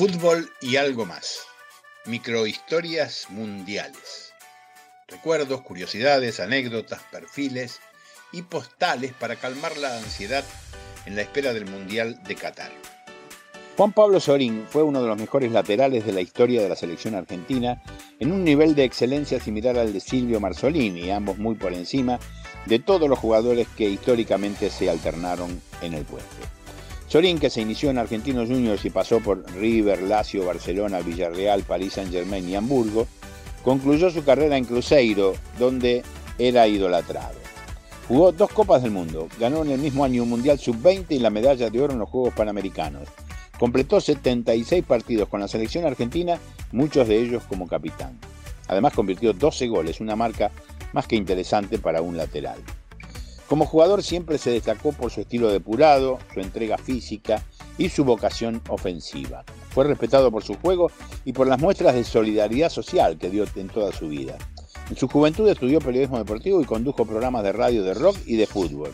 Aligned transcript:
Fútbol 0.00 0.48
y 0.62 0.76
algo 0.76 1.04
más. 1.04 1.40
Microhistorias 2.06 3.26
mundiales. 3.28 4.32
Recuerdos, 5.06 5.60
curiosidades, 5.60 6.40
anécdotas, 6.40 7.02
perfiles 7.12 7.80
y 8.32 8.40
postales 8.40 9.12
para 9.12 9.36
calmar 9.36 9.76
la 9.76 9.98
ansiedad 9.98 10.42
en 11.04 11.16
la 11.16 11.20
espera 11.20 11.52
del 11.52 11.66
Mundial 11.66 12.18
de 12.22 12.34
Qatar. 12.34 12.72
Juan 13.76 13.92
Pablo 13.92 14.20
Sorín 14.20 14.64
fue 14.70 14.82
uno 14.82 15.02
de 15.02 15.08
los 15.08 15.18
mejores 15.18 15.52
laterales 15.52 16.06
de 16.06 16.14
la 16.14 16.22
historia 16.22 16.62
de 16.62 16.70
la 16.70 16.76
selección 16.76 17.14
argentina, 17.14 17.82
en 18.20 18.32
un 18.32 18.42
nivel 18.42 18.74
de 18.74 18.84
excelencia 18.84 19.38
similar 19.38 19.76
al 19.76 19.92
de 19.92 20.00
Silvio 20.00 20.40
Marzolini, 20.40 21.10
ambos 21.10 21.36
muy 21.36 21.56
por 21.56 21.74
encima 21.74 22.18
de 22.64 22.78
todos 22.78 23.06
los 23.06 23.18
jugadores 23.18 23.68
que 23.76 23.90
históricamente 23.90 24.70
se 24.70 24.88
alternaron 24.88 25.60
en 25.82 25.92
el 25.92 26.06
puesto. 26.06 26.59
Sorín, 27.10 27.40
que 27.40 27.50
se 27.50 27.60
inició 27.60 27.90
en 27.90 27.98
Argentinos 27.98 28.48
Juniors 28.48 28.84
y 28.84 28.90
pasó 28.90 29.18
por 29.18 29.44
River, 29.54 30.00
Lazio, 30.02 30.44
Barcelona, 30.44 31.00
Villarreal, 31.00 31.64
París 31.64 31.94
Saint-Germain 31.94 32.48
y 32.48 32.54
Hamburgo, 32.54 33.08
concluyó 33.64 34.10
su 34.10 34.22
carrera 34.22 34.56
en 34.56 34.64
Cruzeiro, 34.64 35.34
donde 35.58 36.04
era 36.38 36.68
idolatrado. 36.68 37.34
Jugó 38.06 38.30
dos 38.30 38.52
Copas 38.52 38.84
del 38.84 38.92
Mundo, 38.92 39.26
ganó 39.40 39.62
en 39.62 39.72
el 39.72 39.80
mismo 39.80 40.04
año 40.04 40.22
un 40.22 40.28
Mundial 40.28 40.60
Sub-20 40.60 41.06
y 41.08 41.18
la 41.18 41.30
medalla 41.30 41.68
de 41.68 41.82
oro 41.82 41.94
en 41.94 41.98
los 41.98 42.08
Juegos 42.08 42.32
Panamericanos. 42.32 43.08
Completó 43.58 44.00
76 44.00 44.84
partidos 44.84 45.28
con 45.28 45.40
la 45.40 45.48
selección 45.48 45.84
argentina, 45.86 46.38
muchos 46.70 47.08
de 47.08 47.18
ellos 47.18 47.42
como 47.48 47.66
capitán. 47.66 48.20
Además 48.68 48.92
convirtió 48.92 49.32
12 49.32 49.66
goles, 49.66 50.00
una 50.00 50.14
marca 50.14 50.52
más 50.92 51.08
que 51.08 51.16
interesante 51.16 51.80
para 51.80 52.02
un 52.02 52.16
lateral. 52.16 52.60
Como 53.50 53.66
jugador 53.66 54.04
siempre 54.04 54.38
se 54.38 54.52
destacó 54.52 54.92
por 54.92 55.10
su 55.10 55.22
estilo 55.22 55.50
depurado, 55.50 56.20
su 56.32 56.38
entrega 56.38 56.78
física 56.78 57.42
y 57.78 57.88
su 57.88 58.04
vocación 58.04 58.62
ofensiva. 58.68 59.42
Fue 59.70 59.82
respetado 59.82 60.30
por 60.30 60.44
su 60.44 60.54
juego 60.54 60.88
y 61.24 61.32
por 61.32 61.48
las 61.48 61.58
muestras 61.58 61.96
de 61.96 62.04
solidaridad 62.04 62.70
social 62.70 63.18
que 63.18 63.28
dio 63.28 63.44
en 63.56 63.68
toda 63.68 63.90
su 63.90 64.06
vida. 64.06 64.38
En 64.88 64.94
su 64.94 65.08
juventud 65.08 65.48
estudió 65.48 65.80
periodismo 65.80 66.18
deportivo 66.18 66.60
y 66.60 66.64
condujo 66.64 67.04
programas 67.04 67.42
de 67.42 67.50
radio 67.50 67.82
de 67.82 67.94
rock 67.94 68.16
y 68.24 68.36
de 68.36 68.46
fútbol. 68.46 68.92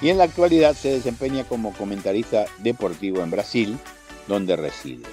Y 0.00 0.10
en 0.10 0.18
la 0.18 0.24
actualidad 0.24 0.76
se 0.76 0.92
desempeña 0.92 1.42
como 1.42 1.72
comentarista 1.72 2.44
deportivo 2.58 3.24
en 3.24 3.32
Brasil, 3.32 3.76
donde 4.28 4.54
reside. 4.54 5.06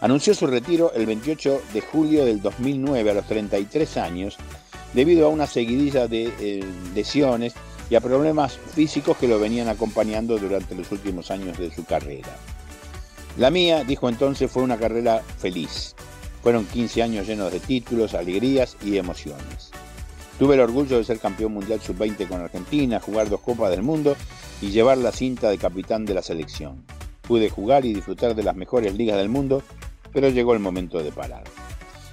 Anunció 0.00 0.34
su 0.34 0.46
retiro 0.46 0.92
el 0.92 1.06
28 1.06 1.62
de 1.72 1.80
julio 1.80 2.24
del 2.24 2.40
2009 2.40 3.10
a 3.10 3.14
los 3.14 3.26
33 3.26 3.96
años 3.96 4.36
debido 4.92 5.26
a 5.26 5.30
una 5.30 5.48
seguidilla 5.48 6.06
de 6.06 6.32
eh, 6.38 6.64
lesiones 6.94 7.54
y 7.90 7.94
a 7.94 8.00
problemas 8.00 8.58
físicos 8.74 9.16
que 9.16 9.28
lo 9.28 9.38
venían 9.38 9.68
acompañando 9.68 10.38
durante 10.38 10.74
los 10.74 10.90
últimos 10.92 11.30
años 11.30 11.58
de 11.58 11.72
su 11.72 11.84
carrera. 11.84 12.36
La 13.36 13.50
mía, 13.50 13.84
dijo 13.84 14.08
entonces, 14.08 14.50
fue 14.50 14.62
una 14.62 14.78
carrera 14.78 15.22
feliz. 15.38 15.94
Fueron 16.42 16.66
15 16.66 17.02
años 17.02 17.26
llenos 17.26 17.52
de 17.52 17.60
títulos, 17.60 18.14
alegrías 18.14 18.76
y 18.84 18.96
emociones. 18.96 19.70
Tuve 20.38 20.54
el 20.54 20.60
orgullo 20.60 20.98
de 20.98 21.04
ser 21.04 21.18
campeón 21.18 21.52
mundial 21.54 21.80
sub-20 21.80 22.28
con 22.28 22.40
Argentina, 22.40 23.00
jugar 23.00 23.28
dos 23.28 23.40
Copas 23.40 23.70
del 23.70 23.82
Mundo 23.82 24.16
y 24.60 24.70
llevar 24.70 24.98
la 24.98 25.12
cinta 25.12 25.50
de 25.50 25.58
capitán 25.58 26.04
de 26.04 26.14
la 26.14 26.22
selección. 26.22 26.84
Pude 27.22 27.50
jugar 27.50 27.84
y 27.84 27.94
disfrutar 27.94 28.34
de 28.34 28.42
las 28.42 28.56
mejores 28.56 28.94
ligas 28.94 29.16
del 29.16 29.28
mundo, 29.28 29.62
pero 30.12 30.28
llegó 30.28 30.52
el 30.52 30.60
momento 30.60 31.02
de 31.02 31.12
parar. 31.12 31.44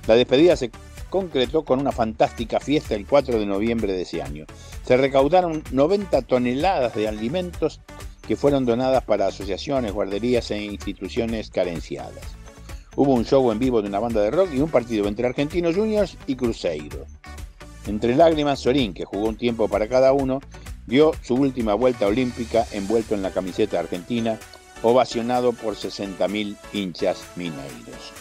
La 0.08 0.16
despedida 0.16 0.56
se 0.56 0.72
concretó 1.12 1.64
con 1.64 1.80
una 1.80 1.92
fantástica 1.92 2.60
fiesta 2.60 2.96
el 2.96 3.06
4 3.06 3.38
de 3.38 3.46
noviembre 3.46 3.94
de 3.94 4.02
ese 4.02 4.24
año. 4.24 4.46
Se 4.84 4.98
recaudaron 4.98 5.64
90 5.72 6.24
toneladas 6.24 6.96
de 6.96 7.08
alimentos 7.08 7.82
que 8.28 8.36
fueron 8.36 8.66
donadas 8.66 9.04
para 9.04 9.28
asociaciones, 9.28 9.92
guarderías 9.92 10.50
e 10.50 10.64
instituciones 10.64 11.52
carenciadas. 11.52 12.24
Hubo 12.96 13.14
un 13.14 13.26
show 13.26 13.52
en 13.52 13.60
vivo 13.60 13.82
de 13.82 13.90
una 13.90 14.00
banda 14.00 14.22
de 14.22 14.32
rock 14.32 14.50
y 14.54 14.62
un 14.62 14.70
partido 14.70 15.08
entre 15.08 15.28
Argentinos 15.28 15.76
Juniors 15.76 16.18
y 16.28 16.36
Cruzeiro. 16.36 17.06
Entre 17.88 18.16
lágrimas, 18.16 18.60
Sorín, 18.60 18.94
que 18.94 19.06
jugó 19.06 19.28
un 19.28 19.38
tiempo 19.38 19.68
para 19.68 19.88
cada 19.88 20.14
uno, 20.14 20.40
dio 20.88 21.12
su 21.22 21.36
última 21.36 21.74
vuelta 21.74 22.08
olímpica 22.08 22.66
envuelto 22.72 23.16
en 23.16 23.22
la 23.22 23.32
camiseta 23.32 23.80
argentina 23.80 24.40
ovacionado 24.84 25.54
por 25.54 25.76
60.000 25.76 26.56
hinchas 26.74 27.24
mineiros. 27.36 28.02